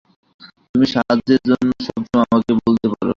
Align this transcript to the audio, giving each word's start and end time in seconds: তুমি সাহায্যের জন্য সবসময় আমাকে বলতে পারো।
তুমি 0.69 0.85
সাহায্যের 0.93 1.41
জন্য 1.49 1.69
সবসময় 1.85 2.23
আমাকে 2.25 2.51
বলতে 2.61 2.87
পারো। 2.91 3.09